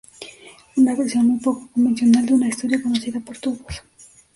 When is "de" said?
2.25-2.33